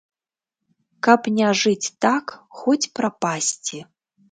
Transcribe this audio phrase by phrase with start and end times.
[1.07, 2.25] Каб не жыць так,
[2.63, 3.87] хоць прапасці.